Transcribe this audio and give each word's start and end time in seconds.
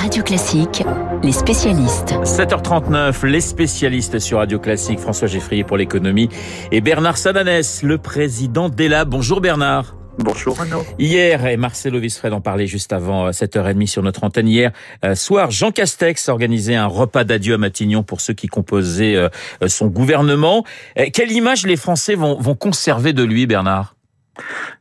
Radio 0.00 0.22
Classique, 0.22 0.84
les 1.22 1.32
spécialistes. 1.32 2.12
7h39, 2.22 3.26
les 3.26 3.40
spécialistes 3.40 4.18
sur 4.18 4.38
Radio 4.38 4.58
Classique, 4.58 4.98
François 4.98 5.26
Geffrier 5.26 5.64
pour 5.64 5.76
l'économie 5.76 6.28
et 6.70 6.80
Bernard 6.80 7.16
Sadanès, 7.16 7.82
le 7.82 7.98
président 7.98 8.68
d'ELA. 8.68 9.04
Bonjour 9.04 9.40
Bernard. 9.40 9.96
Bonjour 10.18 10.58
Renaud. 10.58 10.84
Hier, 10.98 11.46
et 11.46 11.56
Marcelo 11.56 11.98
Visfred 11.98 12.32
en 12.32 12.40
parlait 12.40 12.66
juste 12.66 12.92
avant 12.92 13.30
7h30 13.30 13.86
sur 13.86 14.02
notre 14.02 14.24
antenne 14.24 14.48
hier 14.48 14.72
euh, 15.04 15.14
soir, 15.14 15.50
Jean 15.50 15.72
Castex 15.72 16.28
organisait 16.28 16.76
un 16.76 16.86
repas 16.86 17.24
d'adieu 17.24 17.54
à 17.54 17.58
Matignon 17.58 18.02
pour 18.02 18.20
ceux 18.20 18.34
qui 18.34 18.48
composaient 18.48 19.16
euh, 19.16 19.28
son 19.66 19.88
gouvernement. 19.88 20.64
Euh, 20.98 21.06
quelle 21.12 21.32
image 21.32 21.66
les 21.66 21.76
Français 21.76 22.14
vont, 22.14 22.38
vont 22.38 22.54
conserver 22.54 23.12
de 23.12 23.22
lui, 23.22 23.46
Bernard? 23.46 23.95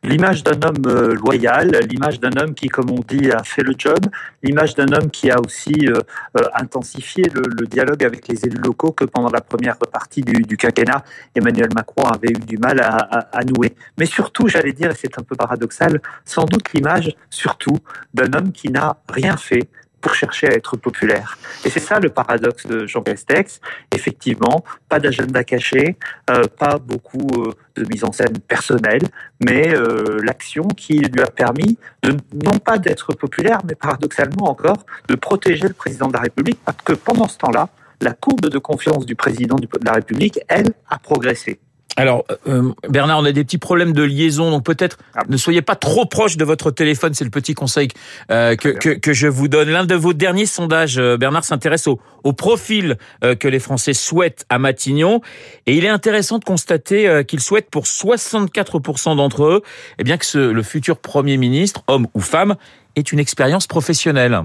L'image 0.06 0.44
d'un 0.44 0.62
homme 0.68 0.86
euh, 0.86 1.16
loyal, 1.16 1.80
l'image 1.90 2.20
d'un 2.20 2.30
homme 2.40 2.54
qui, 2.54 2.68
comme 2.68 2.92
on 2.92 3.00
dit, 3.08 3.32
a 3.32 3.44
fait 3.44 3.64
le 3.64 3.74
job, 3.76 3.98
l'image 4.44 4.76
d'un 4.76 4.86
homme 4.94 5.10
qui 5.10 5.32
a 5.32 5.40
aussi 5.40 5.74
euh, 5.88 5.96
euh, 6.38 6.44
intensifié 6.54 7.24
le, 7.34 7.66
dialogue 7.66 8.04
avec 8.04 8.28
les 8.28 8.46
élus 8.46 8.62
locaux 8.62 8.92
que 8.92 9.06
pendant 9.06 9.32
la 9.32 9.42
première 9.42 9.78
partie 9.78 10.22
du, 10.22 10.58
quinquennat, 10.58 11.04
Emmanuel 11.34 11.70
Macron 11.74 12.04
avait 12.04 12.30
eu 12.30 12.40
du 12.40 12.60
mal 12.60 12.80
à, 12.82 13.44
nouer. 13.46 13.74
Mais 13.98 14.06
surtout, 14.06 14.48
j'allais 14.48 14.74
dire, 14.74 14.92
et 14.92 14.96
c'est 14.96 15.18
un 15.18 15.24
peu 15.24 15.36
paradoxal, 15.36 16.00
sans 16.24 16.46
doute 16.46 16.72
l'image 16.74 17.16
surtout 17.32 17.78
d'un 18.14 18.32
homme 18.34 18.52
qui 18.52 18.70
n'a 18.70 18.98
rien 19.10 19.38
fait 19.38 19.68
pour 20.06 20.14
chercher 20.14 20.46
à 20.50 20.52
être 20.52 20.78
populaire. 20.78 21.36
Et 21.66 21.72
c'est 21.72 21.80
ça 21.80 22.00
le 22.00 22.10
paradoxe 22.10 22.68
de 22.68 22.86
Jean 22.86 23.02
Castex. 23.02 23.60
Effectivement, 23.92 24.64
pas 24.88 25.00
d'agenda 25.00 25.44
caché, 25.44 25.98
euh, 26.30 26.44
pas 26.44 26.78
beaucoup 26.78 27.28
euh, 27.40 27.54
de 27.76 27.86
mise 27.86 28.04
en 28.04 28.12
scène 28.12 28.38
personnelle, 28.38 29.02
mais 29.44 29.74
euh, 29.74 30.20
l'action 30.22 30.66
qui 30.68 31.00
lui 31.00 31.24
a 31.24 31.26
permis 31.26 31.80
de, 32.04 32.12
non 32.44 32.60
pas 32.60 32.78
d'être 32.78 33.16
populaire, 33.16 33.62
mais 33.68 33.74
paradoxalement 33.74 34.48
encore, 34.48 34.86
de 35.08 35.16
protéger 35.16 35.68
le 35.68 35.74
président 35.74 36.08
de 36.08 36.14
la 36.14 36.20
République, 36.20 36.60
parce 36.64 36.78
que 36.86 36.94
pendant 36.94 37.28
ce 37.28 37.40
temps-là, 37.40 37.70
la 38.00 38.14
courbe 38.14 38.50
de 38.50 38.60
confiance 38.60 39.08
du 39.08 39.16
président 39.16 39.56
de 39.56 39.68
la 39.84 39.94
République, 39.94 40.40
elle, 40.48 40.70
a 40.88 41.00
progressé. 41.00 41.60
Alors, 41.98 42.26
euh, 42.48 42.74
Bernard, 42.90 43.20
on 43.20 43.26
a 43.26 43.32
des 43.32 43.44
petits 43.44 43.58
problèmes 43.58 43.94
de 43.94 44.04
liaison, 44.04 44.52
donc 44.52 44.66
peut-être 44.66 44.98
ah. 45.14 45.22
ne 45.30 45.38
soyez 45.38 45.62
pas 45.62 45.76
trop 45.76 46.06
proche 46.06 46.36
de 46.36 46.44
votre 46.44 46.70
téléphone, 46.70 47.14
c'est 47.14 47.24
le 47.24 47.30
petit 47.30 47.54
conseil 47.54 47.88
euh, 48.32 48.56
que, 48.58 48.70
que, 48.70 48.90
que, 48.90 49.14
je 49.14 49.28
vous 49.28 49.48
donne. 49.48 49.70
L'un 49.70 49.86
de 49.86 49.96
vos 49.96 50.14
derniers 50.14 50.46
sondages, 50.46 50.98
euh, 50.98 51.16
Bernard, 51.16 51.46
s'intéresse 51.46 51.88
au, 51.88 52.02
au, 52.24 52.34
profil 52.34 52.98
euh, 53.24 53.36
que 53.36 53.48
les 53.48 53.60
Français 53.60 53.94
souhaitent 53.94 54.46
à 54.50 54.60
Matignon, 54.60 55.22
et 55.68 55.78
il 55.78 55.86
est 55.86 55.90
intéressant 55.90 56.38
de 56.38 56.44
constater 56.44 57.08
euh, 57.08 57.24
qu'ils 57.24 57.40
souhaitent 57.40 57.70
pour 57.70 57.86
64% 57.86 59.16
d'entre 59.16 59.44
eux, 59.46 59.62
eh 59.98 60.04
bien 60.04 60.18
que 60.18 60.26
ce, 60.26 60.38
le 60.38 60.64
futur 60.64 60.98
Premier 60.98 61.38
ministre, 61.38 61.82
homme 61.88 62.08
ou 62.14 62.20
femme, 62.20 62.56
ait 62.98 63.02
une 63.02 63.20
expérience 63.20 63.68
professionnelle. 63.68 64.42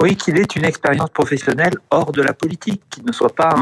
Oui, 0.00 0.14
qu'il 0.14 0.38
ait 0.38 0.44
une 0.54 0.64
expérience 0.64 1.10
professionnelle 1.10 1.74
hors 1.90 2.12
de 2.12 2.22
la 2.22 2.32
politique, 2.32 2.82
qu'il 2.88 3.04
ne 3.04 3.10
soit 3.10 3.34
pas 3.34 3.52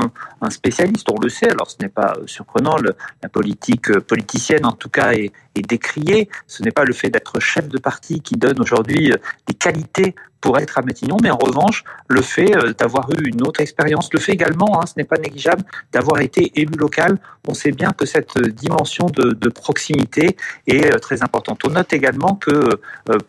un, 0.43 0.51
spécialiste, 0.51 1.09
on 1.11 1.19
le 1.19 1.31
sait, 1.31 1.49
alors 1.49 1.71
ce 1.71 1.77
n'est 1.81 1.89
pas 1.89 2.13
surprenant, 2.27 2.77
la 3.23 3.29
politique 3.31 3.91
euh, 3.91 4.03
politicienne 4.03 4.67
en 4.67 4.73
tout 4.73 4.91
cas 4.91 5.13
est, 5.13 5.33
est 5.55 5.67
décriée, 5.67 6.29
ce 6.47 6.63
n'est 6.63 6.73
pas 6.73 6.85
le 6.85 6.93
fait 6.93 7.09
d'être 7.09 7.41
chef 7.41 7.69
de 7.69 7.79
parti 7.79 8.21
qui 8.21 8.35
donne 8.35 8.61
aujourd'hui 8.61 9.13
euh, 9.13 9.17
des 9.47 9.55
qualités 9.55 10.15
pour 10.41 10.59
être 10.59 10.79
à 10.79 10.83
Matignon, 10.83 11.17
mais 11.23 11.31
en 11.31 11.39
revanche, 11.39 11.85
le 12.09 12.23
fait 12.23 12.57
euh, 12.57 12.73
d'avoir 12.73 13.09
eu 13.11 13.29
une 13.29 13.43
autre 13.43 13.61
expérience, 13.61 14.13
le 14.13 14.21
fait 14.21 14.33
également, 14.33 14.81
hein, 14.81 14.87
ce 14.87 14.95
n'est 14.97 15.05
pas 15.05 15.19
négligeable, 15.19 15.63
d'avoir 15.93 16.21
été 16.21 16.53
élu 16.61 16.73
local, 16.77 17.19
on 17.49 17.55
sait 17.55 17.73
bien 17.73 17.93
que 17.93 18.07
cette 18.07 18.39
dimension 18.39 19.07
de, 19.07 19.49
proximité 19.49 20.37
est 20.67 20.99
très 20.99 21.23
importante. 21.23 21.61
On 21.65 21.71
note 21.71 21.93
également 21.93 22.35
que 22.35 22.81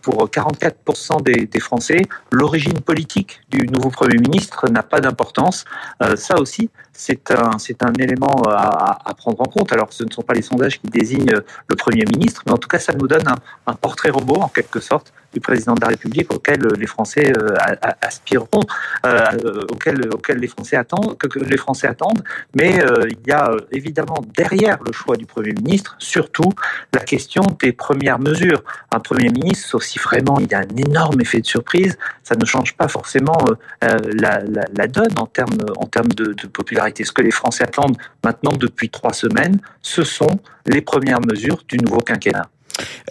pour 0.02 0.28
44% 0.28 1.22
des, 1.22 1.60
Français, 1.60 2.02
l'origine 2.32 2.80
politique 2.82 3.42
du 3.50 3.68
nouveau 3.68 3.90
Premier 3.90 4.18
ministre 4.18 4.68
n'a 4.70 4.84
pas 4.84 5.00
d'importance. 5.00 5.66
Euh, 6.02 6.16
ça 6.16 6.40
aussi, 6.40 6.70
c'est 6.94 7.32
un, 7.32 7.58
c'est 7.60 7.84
un 7.84 7.94
élément 7.94 8.44
à, 8.48 9.14
prendre 9.16 9.42
en 9.42 9.46
compte. 9.46 9.72
Alors, 9.72 9.94
ce 9.94 10.04
ne 10.04 10.12
sont 10.12 10.24
pas 10.24 10.34
les 10.34 10.42
sondages 10.42 10.80
qui 10.80 10.88
désignent 10.88 11.42
le 11.68 11.76
Premier 11.76 12.06
ministre, 12.06 12.44
mais 12.46 12.54
en 12.54 12.58
tout 12.58 12.68
cas, 12.68 12.80
ça 12.80 12.94
nous 12.94 13.08
donne 13.08 13.28
un, 13.68 13.74
portrait 13.74 14.10
robot, 14.10 14.38
en 14.42 14.48
quelque 14.48 14.80
sorte, 14.80 15.14
du 15.34 15.40
président 15.40 15.76
de 15.76 15.82
la 15.82 15.90
République 15.90 16.34
auquel 16.34 16.60
les 16.78 16.88
Français 16.88 16.97
euh, 17.00 17.56
aspireront, 18.02 18.62
euh, 19.06 19.66
auquel, 19.72 20.10
auquel 20.14 20.38
les 20.38 20.48
Français 20.48 20.76
attendent, 20.76 21.18
que, 21.18 21.40
les 21.40 21.58
Français 21.58 21.88
attendent. 21.88 22.24
Mais 22.56 22.80
il 23.10 23.28
y 23.28 23.32
a 23.32 23.52
évidemment 23.72 24.24
derrière 24.36 24.78
le 24.84 24.92
choix 24.92 25.16
du 25.16 25.26
Premier 25.26 25.54
ministre, 25.54 25.96
surtout 26.00 26.52
la 26.94 27.02
question 27.02 27.44
des 27.62 27.72
premières 27.72 28.20
mesures. 28.20 28.64
Un 28.92 29.00
Premier 29.00 29.30
ministre, 29.30 29.68
sauf 29.68 29.84
si 29.84 30.00
vraiment 30.00 30.40
il 30.40 30.50
y 30.52 30.56
a 30.56 30.60
un 30.60 30.78
énorme 30.78 31.22
effet 31.22 31.42
de 31.42 31.46
surprise, 31.46 31.98
ça 32.24 32.36
ne 32.36 32.46
change 32.46 32.76
pas 32.76 32.88
forcément 32.88 33.38
la, 33.82 34.88
donne 34.88 35.18
en 35.20 35.26
termes, 35.26 35.58
en 35.78 35.88
de 35.88 36.48
popularité 36.48 37.04
ce 37.04 37.12
que 37.12 37.22
les 37.22 37.32
Français 37.32 37.64
attendent 37.64 37.98
maintenant 38.24 38.56
depuis 38.58 38.90
trois 38.90 39.14
semaines, 39.14 39.60
ce 39.82 40.04
sont 40.04 40.40
les 40.66 40.82
premières 40.82 41.22
mesures 41.22 41.64
du 41.68 41.78
nouveau 41.78 42.00
quinquennat. 42.00 42.50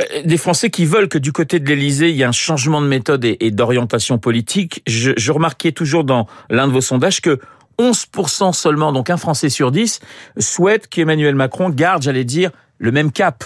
Euh, 0.00 0.22
des 0.25 0.37
Français 0.37 0.71
qui 0.71 0.84
veulent 0.84 1.09
que 1.09 1.19
du 1.19 1.32
côté 1.32 1.59
de 1.59 1.66
l'Élysée, 1.66 2.10
il 2.10 2.16
y 2.16 2.22
ait 2.22 2.27
un 2.27 2.32
changement 2.32 2.81
de 2.81 2.87
méthode 2.87 3.25
et 3.25 3.50
d'orientation 3.50 4.19
politique. 4.19 4.82
Je, 4.87 5.12
je 5.16 5.32
remarquais 5.32 5.72
toujours 5.72 6.04
dans 6.04 6.27
l'un 6.50 6.69
de 6.69 6.72
vos 6.72 6.81
sondages 6.81 7.21
que 7.21 7.38
11% 7.78 8.53
seulement, 8.53 8.93
donc 8.93 9.10
un 9.10 9.16
Français 9.16 9.49
sur 9.49 9.71
10, 9.71 10.00
souhaite 10.38 10.88
qu'Emmanuel 10.88 11.34
Macron 11.34 11.71
garde, 11.71 12.03
j'allais 12.03 12.25
dire, 12.25 12.50
le 12.78 12.93
même 12.93 13.12
cap 13.12 13.44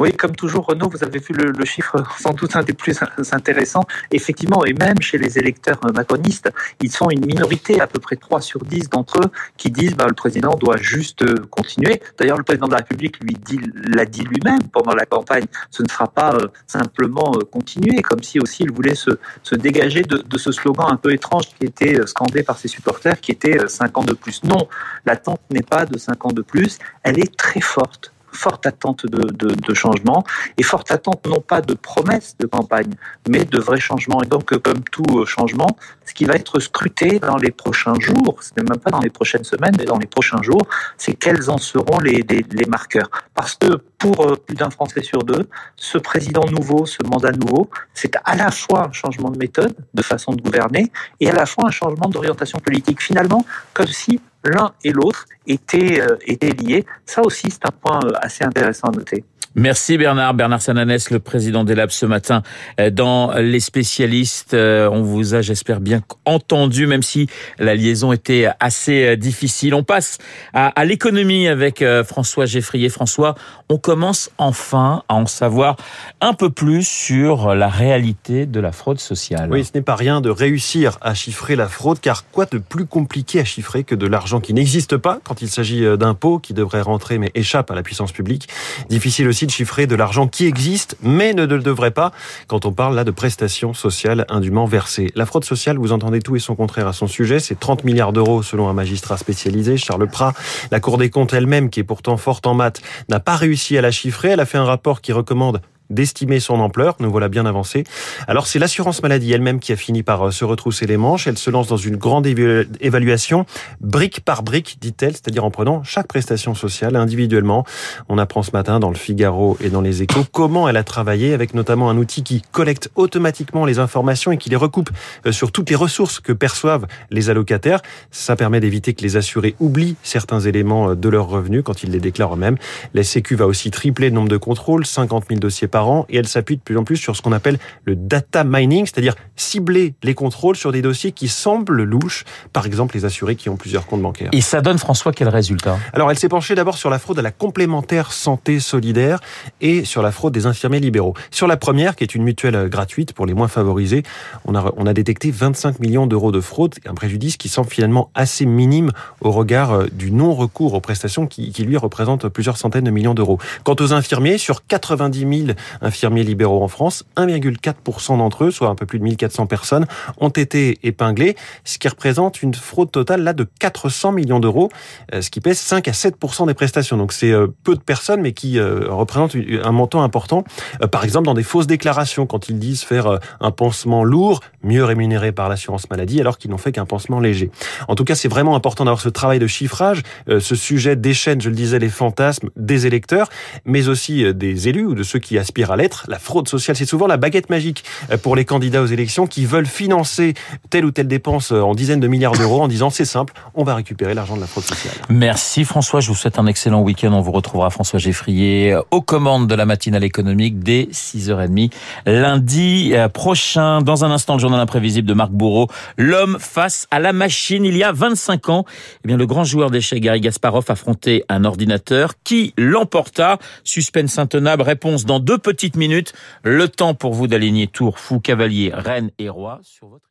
oui, 0.00 0.14
comme 0.14 0.34
toujours, 0.34 0.64
Renaud, 0.64 0.88
vous 0.88 1.04
avez 1.04 1.18
vu 1.18 1.34
le, 1.34 1.64
chiffre 1.66 2.02
sans 2.18 2.32
doute 2.32 2.56
un 2.56 2.62
des 2.62 2.72
plus 2.72 2.98
intéressants. 3.32 3.84
Effectivement, 4.10 4.64
et 4.64 4.72
même 4.72 4.98
chez 5.02 5.18
les 5.18 5.38
électeurs 5.38 5.78
macronistes, 5.94 6.50
ils 6.80 6.90
sont 6.90 7.10
une 7.10 7.26
minorité, 7.26 7.82
à 7.82 7.86
peu 7.86 8.00
près 8.00 8.16
3 8.16 8.40
sur 8.40 8.64
10 8.64 8.88
d'entre 8.88 9.20
eux, 9.20 9.30
qui 9.58 9.70
disent 9.70 9.94
bah, 9.94 10.06
le 10.08 10.14
président 10.14 10.54
doit 10.54 10.78
juste 10.78 11.20
euh, 11.20 11.34
continuer. 11.50 12.00
D'ailleurs, 12.18 12.38
le 12.38 12.44
président 12.44 12.66
de 12.66 12.72
la 12.72 12.78
République 12.78 13.20
lui 13.20 13.34
dit, 13.34 13.60
l'a 13.74 14.06
dit 14.06 14.22
lui-même 14.22 14.62
pendant 14.72 14.94
la 14.94 15.04
campagne, 15.04 15.44
ce 15.70 15.82
ne 15.82 15.88
sera 15.88 16.08
pas 16.08 16.32
euh, 16.32 16.48
simplement 16.66 17.34
euh, 17.34 17.44
continuer, 17.44 18.00
comme 18.00 18.22
si 18.22 18.40
aussi 18.40 18.62
il 18.62 18.72
voulait 18.72 18.94
se, 18.94 19.10
se 19.42 19.54
dégager 19.54 20.00
de, 20.00 20.16
de, 20.16 20.38
ce 20.38 20.50
slogan 20.50 20.86
un 20.88 20.96
peu 20.96 21.12
étrange 21.12 21.44
qui 21.58 21.66
était 21.66 22.06
scandé 22.06 22.42
par 22.42 22.56
ses 22.56 22.68
supporters, 22.68 23.20
qui 23.20 23.32
était 23.32 23.68
5 23.68 23.98
ans 23.98 24.04
de 24.04 24.14
plus. 24.14 24.42
Non, 24.44 24.66
l'attente 25.04 25.42
n'est 25.50 25.60
pas 25.60 25.84
de 25.84 25.98
5 25.98 26.24
ans 26.24 26.32
de 26.32 26.40
plus, 26.40 26.78
elle 27.02 27.18
est 27.18 27.36
très 27.36 27.60
forte 27.60 28.14
forte 28.32 28.66
attente 28.66 29.06
de, 29.06 29.22
de, 29.32 29.54
de, 29.54 29.74
changement 29.74 30.24
et 30.56 30.62
forte 30.62 30.90
attente 30.90 31.26
non 31.26 31.40
pas 31.40 31.60
de 31.60 31.74
promesses 31.74 32.36
de 32.38 32.46
campagne, 32.46 32.92
mais 33.28 33.44
de 33.44 33.58
vrais 33.58 33.80
changements. 33.80 34.22
Et 34.22 34.26
donc, 34.26 34.56
comme 34.58 34.82
tout 34.90 35.18
euh, 35.18 35.26
changement, 35.26 35.68
ce 36.04 36.14
qui 36.14 36.24
va 36.24 36.34
être 36.34 36.58
scruté 36.60 37.18
dans 37.18 37.36
les 37.36 37.50
prochains 37.50 37.98
jours, 37.98 38.42
ce 38.42 38.50
n'est 38.56 38.68
même 38.68 38.78
pas 38.78 38.90
dans 38.90 39.00
les 39.00 39.10
prochaines 39.10 39.44
semaines, 39.44 39.74
mais 39.78 39.84
dans 39.84 39.98
les 39.98 40.06
prochains 40.06 40.42
jours, 40.42 40.62
c'est 40.96 41.14
quels 41.14 41.50
en 41.50 41.58
seront 41.58 41.98
les, 41.98 42.24
les, 42.28 42.44
les 42.50 42.66
marqueurs. 42.66 43.10
Parce 43.34 43.54
que 43.54 43.76
pour 43.98 44.26
euh, 44.26 44.36
plus 44.36 44.56
d'un 44.56 44.70
Français 44.70 45.02
sur 45.02 45.22
deux, 45.22 45.48
ce 45.76 45.98
président 45.98 46.44
nouveau, 46.50 46.86
ce 46.86 47.02
mandat 47.04 47.32
nouveau, 47.32 47.70
c'est 47.94 48.16
à 48.24 48.36
la 48.36 48.50
fois 48.50 48.88
un 48.88 48.92
changement 48.92 49.30
de 49.30 49.38
méthode, 49.38 49.74
de 49.94 50.02
façon 50.02 50.32
de 50.32 50.40
gouverner, 50.40 50.90
et 51.20 51.30
à 51.30 51.34
la 51.34 51.46
fois 51.46 51.66
un 51.66 51.70
changement 51.70 52.08
d'orientation 52.08 52.58
politique. 52.58 53.02
Finalement, 53.02 53.44
comme 53.74 53.86
si 53.86 54.20
l'un 54.44 54.72
et 54.84 54.92
l'autre 54.92 55.26
étaient, 55.46 56.00
euh, 56.00 56.16
étaient 56.26 56.50
liés. 56.50 56.84
Ça 57.04 57.22
aussi, 57.22 57.50
c'est 57.50 57.66
un 57.66 57.70
point 57.70 58.00
euh, 58.04 58.12
assez 58.20 58.44
intéressant 58.44 58.88
à 58.88 58.92
noter. 58.92 59.24
Merci 59.56 59.98
Bernard. 59.98 60.34
Bernard 60.34 60.62
Sananès, 60.62 61.10
le 61.10 61.18
président 61.18 61.64
des 61.64 61.74
Labs 61.74 61.90
ce 61.90 62.06
matin 62.06 62.44
euh, 62.78 62.90
dans 62.90 63.32
Les 63.32 63.58
Spécialistes. 63.58 64.54
Euh, 64.54 64.88
on 64.92 65.02
vous 65.02 65.34
a, 65.34 65.42
j'espère, 65.42 65.80
bien 65.80 66.02
entendu, 66.24 66.86
même 66.86 67.02
si 67.02 67.28
la 67.58 67.74
liaison 67.74 68.12
était 68.12 68.46
assez 68.60 69.06
euh, 69.06 69.16
difficile. 69.16 69.74
On 69.74 69.82
passe 69.82 70.18
à, 70.54 70.84
l'économie 70.84 71.48
avec 71.48 71.84
François 72.04 72.46
Geffrier. 72.46 72.88
François, 72.88 73.34
on 73.68 73.76
commence 73.76 74.30
enfin 74.38 75.02
à 75.08 75.14
en 75.14 75.26
savoir 75.26 75.76
un 76.20 76.32
peu 76.32 76.50
plus 76.50 76.86
sur 76.86 77.54
la 77.54 77.68
réalité 77.68 78.46
de 78.46 78.60
la 78.60 78.70
fraude 78.70 79.00
sociale. 79.00 79.48
Oui, 79.50 79.64
ce 79.64 79.70
n'est 79.74 79.82
pas 79.82 79.96
rien 79.96 80.20
de 80.20 80.30
réussir 80.30 80.96
à 81.00 81.14
chiffrer 81.14 81.56
la 81.56 81.68
fraude, 81.68 81.98
car 82.00 82.24
quoi 82.30 82.46
de 82.46 82.58
plus 82.58 82.86
compliqué 82.86 83.40
à 83.40 83.44
chiffrer 83.44 83.82
que 83.82 83.96
de 83.96 84.06
l'argent 84.06 84.40
qui 84.40 84.54
n'existe 84.54 84.96
pas 84.96 85.18
quand 85.24 85.42
il 85.42 85.48
s'agit 85.48 85.84
d'impôts 85.98 86.38
qui 86.38 86.54
devraient 86.54 86.80
rentrer 86.80 87.18
mais 87.18 87.30
échappent 87.34 87.70
à 87.70 87.74
la 87.74 87.82
puissance 87.82 88.12
publique? 88.12 88.48
Difficile 88.88 89.28
aussi 89.28 89.39
de 89.46 89.50
chiffrer 89.50 89.86
de 89.86 89.94
l'argent 89.94 90.28
qui 90.28 90.46
existe, 90.46 90.96
mais 91.02 91.34
ne 91.34 91.44
le 91.44 91.58
devrait 91.58 91.90
pas 91.90 92.12
quand 92.46 92.66
on 92.66 92.72
parle 92.72 92.94
là 92.94 93.04
de 93.04 93.10
prestations 93.10 93.74
sociales 93.74 94.26
indûment 94.28 94.66
versées. 94.66 95.10
La 95.14 95.26
fraude 95.26 95.44
sociale, 95.44 95.78
vous 95.78 95.92
entendez 95.92 96.20
tout 96.20 96.36
et 96.36 96.38
son 96.38 96.54
contraire 96.54 96.86
à 96.86 96.92
son 96.92 97.06
sujet, 97.06 97.40
c'est 97.40 97.58
30 97.58 97.84
milliards 97.84 98.12
d'euros 98.12 98.42
selon 98.42 98.68
un 98.68 98.72
magistrat 98.72 99.16
spécialisé, 99.16 99.76
Charles 99.76 100.08
Prat. 100.08 100.32
La 100.70 100.80
Cour 100.80 100.98
des 100.98 101.10
comptes 101.10 101.32
elle-même, 101.32 101.70
qui 101.70 101.80
est 101.80 101.84
pourtant 101.84 102.16
forte 102.16 102.46
en 102.46 102.54
maths, 102.54 102.80
n'a 103.08 103.20
pas 103.20 103.36
réussi 103.36 103.76
à 103.76 103.82
la 103.82 103.90
chiffrer. 103.90 104.30
Elle 104.30 104.40
a 104.40 104.46
fait 104.46 104.58
un 104.58 104.64
rapport 104.64 105.00
qui 105.00 105.12
recommande 105.12 105.60
d'estimer 105.90 106.40
son 106.40 106.60
ampleur. 106.60 106.96
Nous 107.00 107.10
voilà 107.10 107.28
bien 107.28 107.46
avancés. 107.46 107.84
Alors 108.26 108.46
c'est 108.46 108.58
l'assurance 108.58 109.02
maladie 109.02 109.32
elle-même 109.32 109.60
qui 109.60 109.72
a 109.72 109.76
fini 109.76 110.02
par 110.02 110.28
euh, 110.28 110.30
se 110.30 110.44
retrousser 110.44 110.86
les 110.86 110.96
manches. 110.96 111.26
Elle 111.26 111.38
se 111.38 111.50
lance 111.50 111.68
dans 111.68 111.76
une 111.76 111.96
grande 111.96 112.26
évaluation, 112.26 113.44
brique 113.80 114.20
par 114.20 114.42
brique, 114.42 114.78
dit-elle, 114.80 115.12
c'est-à-dire 115.12 115.44
en 115.44 115.50
prenant 115.50 115.82
chaque 115.82 116.06
prestation 116.06 116.54
sociale 116.54 116.96
individuellement. 116.96 117.64
On 118.08 118.18
apprend 118.18 118.42
ce 118.42 118.52
matin 118.52 118.80
dans 118.80 118.90
le 118.90 118.96
Figaro 118.96 119.56
et 119.60 119.70
dans 119.70 119.80
les 119.80 120.02
Échos 120.02 120.24
comment 120.32 120.68
elle 120.68 120.76
a 120.76 120.84
travaillé 120.84 121.34
avec 121.34 121.54
notamment 121.54 121.90
un 121.90 121.96
outil 121.96 122.22
qui 122.22 122.42
collecte 122.52 122.90
automatiquement 122.94 123.64
les 123.64 123.78
informations 123.78 124.32
et 124.32 124.38
qui 124.38 124.50
les 124.50 124.56
recoupe 124.56 124.90
euh, 125.26 125.32
sur 125.32 125.52
toutes 125.52 125.70
les 125.70 125.76
ressources 125.76 126.20
que 126.20 126.32
perçoivent 126.32 126.86
les 127.10 127.30
allocataires. 127.30 127.80
Ça 128.10 128.36
permet 128.36 128.60
d'éviter 128.60 128.94
que 128.94 129.02
les 129.02 129.16
assurés 129.16 129.54
oublient 129.60 129.96
certains 130.02 130.40
éléments 130.40 130.90
euh, 130.90 130.94
de 130.94 131.08
leurs 131.08 131.28
revenus 131.28 131.62
quand 131.64 131.82
ils 131.82 131.90
les 131.90 132.00
déclarent 132.00 132.34
eux-mêmes. 132.34 132.56
La 132.94 133.02
Sécu 133.02 133.34
va 133.34 133.46
aussi 133.46 133.70
tripler 133.70 134.10
le 134.10 134.14
nombre 134.14 134.28
de 134.28 134.36
contrôles, 134.36 134.86
50 134.86 135.24
000 135.28 135.40
dossiers 135.40 135.68
par 135.68 135.79
an, 135.88 136.06
et 136.08 136.16
elle 136.16 136.28
s'appuie 136.28 136.56
de 136.56 136.62
plus 136.62 136.76
en 136.76 136.84
plus 136.84 136.96
sur 136.96 137.16
ce 137.16 137.22
qu'on 137.22 137.32
appelle 137.32 137.58
le 137.84 137.96
data 137.96 138.44
mining, 138.44 138.86
c'est-à-dire 138.86 139.14
cibler 139.36 139.94
les 140.02 140.14
contrôles 140.14 140.56
sur 140.56 140.72
des 140.72 140.82
dossiers 140.82 141.12
qui 141.12 141.28
semblent 141.28 141.82
louches, 141.82 142.24
par 142.52 142.66
exemple 142.66 142.94
les 142.94 143.04
assurés 143.04 143.36
qui 143.36 143.48
ont 143.48 143.56
plusieurs 143.56 143.86
comptes 143.86 144.02
bancaires. 144.02 144.30
Et 144.32 144.40
ça 144.40 144.60
donne, 144.60 144.78
François, 144.78 145.12
quel 145.12 145.28
résultat? 145.28 145.78
Alors, 145.92 146.10
elle 146.10 146.18
s'est 146.18 146.28
penchée 146.28 146.54
d'abord 146.54 146.76
sur 146.76 146.90
la 146.90 146.98
fraude 146.98 147.18
à 147.18 147.22
la 147.22 147.30
complémentaire 147.30 148.12
santé 148.12 148.60
solidaire 148.60 149.20
et 149.60 149.84
sur 149.84 150.02
la 150.02 150.12
fraude 150.12 150.32
des 150.32 150.46
infirmiers 150.46 150.80
libéraux. 150.80 151.14
Sur 151.30 151.46
la 151.46 151.56
première, 151.56 151.96
qui 151.96 152.04
est 152.04 152.14
une 152.14 152.22
mutuelle 152.22 152.68
gratuite 152.68 153.12
pour 153.12 153.26
les 153.26 153.34
moins 153.34 153.48
favorisés, 153.48 154.02
on 154.44 154.54
a, 154.54 154.72
on 154.76 154.86
a 154.86 154.92
détecté 154.92 155.30
25 155.30 155.80
millions 155.80 156.06
d'euros 156.06 156.32
de 156.32 156.40
fraude, 156.40 156.74
un 156.86 156.94
préjudice 156.94 157.36
qui 157.36 157.48
semble 157.48 157.68
finalement 157.68 158.10
assez 158.14 158.46
minime 158.46 158.90
au 159.20 159.30
regard 159.30 159.72
euh, 159.72 159.86
du 159.92 160.12
non-recours 160.12 160.74
aux 160.74 160.80
prestations 160.80 161.26
qui, 161.26 161.52
qui 161.52 161.64
lui 161.64 161.76
représente 161.76 162.28
plusieurs 162.28 162.56
centaines 162.56 162.84
de 162.84 162.90
millions 162.90 163.14
d'euros. 163.14 163.38
Quant 163.64 163.76
aux 163.80 163.92
infirmiers, 163.92 164.38
sur 164.38 164.66
90 164.66 165.46
000 165.46 165.58
infirmiers 165.80 166.22
libéraux 166.22 166.62
en 166.62 166.68
France, 166.68 167.04
1,4% 167.16 168.18
d'entre 168.18 168.44
eux, 168.44 168.50
soit 168.50 168.68
un 168.68 168.74
peu 168.74 168.86
plus 168.86 168.98
de 168.98 169.04
1400 169.04 169.46
personnes, 169.46 169.86
ont 170.18 170.28
été 170.28 170.78
épinglés, 170.82 171.36
ce 171.64 171.78
qui 171.78 171.88
représente 171.88 172.42
une 172.42 172.54
fraude 172.54 172.90
totale 172.90 173.22
là 173.22 173.32
de 173.32 173.46
400 173.58 174.12
millions 174.12 174.40
d'euros, 174.40 174.70
euh, 175.14 175.20
ce 175.20 175.30
qui 175.30 175.40
pèse 175.40 175.58
5 175.58 175.88
à 175.88 175.92
7% 175.92 176.46
des 176.46 176.54
prestations. 176.54 176.96
Donc 176.96 177.12
c'est 177.12 177.32
euh, 177.32 177.46
peu 177.64 177.74
de 177.74 177.80
personnes, 177.80 178.20
mais 178.20 178.32
qui 178.32 178.60
représentent 178.60 179.36
un 179.62 179.72
montant 179.72 180.02
important. 180.02 180.44
Par 180.90 181.04
exemple, 181.04 181.26
dans 181.26 181.34
des 181.34 181.42
fausses 181.42 181.66
déclarations, 181.66 182.26
quand 182.26 182.48
ils 182.48 182.58
disent 182.58 182.82
faire 182.82 183.18
un 183.40 183.50
pansement 183.50 184.04
lourd, 184.04 184.40
mieux 184.62 184.84
rémunéré 184.84 185.32
par 185.32 185.48
l'assurance 185.48 185.88
maladie, 185.90 186.20
alors 186.20 186.38
qu'ils 186.38 186.50
n'ont 186.50 186.58
fait 186.58 186.72
qu'un 186.72 186.86
pansement 186.86 187.20
léger. 187.20 187.50
En 187.88 187.94
tout 187.94 188.04
cas, 188.04 188.14
c'est 188.14 188.28
vraiment 188.28 188.54
important 188.54 188.84
d'avoir 188.84 189.00
ce 189.00 189.08
travail 189.08 189.38
de 189.38 189.46
chiffrage. 189.46 190.02
Ce 190.28 190.54
sujet 190.54 190.96
déchaîne, 190.96 191.40
je 191.40 191.48
le 191.48 191.54
disais, 191.54 191.78
les 191.78 191.88
fantasmes 191.88 192.50
des 192.56 192.86
électeurs, 192.86 193.28
mais 193.64 193.88
aussi 193.88 194.24
euh, 194.24 194.32
des 194.32 194.68
élus 194.68 194.86
ou 194.86 194.94
de 194.94 195.02
ceux 195.02 195.18
qui 195.18 195.38
aspirent 195.38 195.70
à 195.70 195.76
l'être. 195.76 196.04
La 196.08 196.18
fraude 196.18 196.48
sociale, 196.48 196.76
c'est 196.76 196.86
souvent 196.86 197.06
la 197.06 197.16
baguette 197.16 197.50
magique 197.50 197.84
euh, 198.10 198.16
pour 198.16 198.36
les 198.36 198.44
candidats 198.44 198.82
aux 198.82 198.86
élections 198.86 199.26
qui 199.26 199.44
veulent 199.44 199.66
financer 199.66 200.34
telle 200.70 200.84
ou 200.84 200.90
telle 200.90 201.08
dépense 201.08 201.52
euh, 201.52 201.60
en 201.60 201.74
dizaines 201.74 202.00
de 202.00 202.08
milliards 202.08 202.36
d'euros 202.36 202.62
en 202.62 202.68
disant 202.68 202.90
c'est 202.90 203.04
simple, 203.04 203.34
on 203.54 203.64
va 203.64 203.74
récupérer 203.74 204.14
l'argent 204.14 204.36
de 204.36 204.40
la 204.40 204.46
fraude 204.46 204.64
sociale. 204.64 204.94
Merci 205.08 205.64
François, 205.64 206.00
je 206.00 206.08
vous 206.08 206.14
souhaite 206.14 206.38
un 206.38 206.46
excellent 206.46 206.82
week-end. 206.82 207.12
On 207.12 207.20
vous 207.20 207.32
retrouvera 207.32 207.70
François 207.70 207.98
Geffrier 207.98 208.76
aux 208.90 209.02
commandes 209.02 209.46
de 209.46 209.54
la 209.54 209.66
matinale 209.66 210.04
économique 210.04 210.60
dès 210.60 210.88
6h30 210.92 211.70
lundi 212.06 212.94
prochain. 213.12 213.82
Dans 213.82 214.04
un 214.04 214.10
instant, 214.10 214.34
le 214.34 214.40
journal 214.50 214.62
imprévisible 214.62 215.06
de 215.06 215.14
Marc 215.14 215.30
Bourreau, 215.30 215.68
l'homme 215.96 216.36
face 216.40 216.88
à 216.90 216.98
la 216.98 217.12
machine. 217.12 217.64
Il 217.64 217.76
y 217.76 217.84
a 217.84 217.92
25 217.92 218.48
ans, 218.48 218.64
eh 219.04 219.08
bien, 219.08 219.16
le 219.16 219.26
grand 219.26 219.44
joueur 219.44 219.70
d'échecs 219.70 220.02
Gary 220.02 220.20
Gasparov 220.20 220.64
affrontait 220.68 221.24
un 221.28 221.44
ordinateur 221.44 222.14
qui 222.24 222.52
l'emporta. 222.58 223.38
Suspense 223.62 224.18
intenable, 224.18 224.62
réponse 224.62 225.04
dans 225.04 225.20
deux 225.20 225.38
petites 225.38 225.76
minutes. 225.76 226.12
Le 226.42 226.68
temps 226.68 226.94
pour 226.94 227.14
vous 227.14 227.28
d'aligner 227.28 227.68
tour, 227.68 227.98
fou, 227.98 228.18
cavalier, 228.18 228.72
reine 228.74 229.10
et 229.18 229.28
roi 229.28 229.60
sur 229.62 229.86
votre 229.86 230.09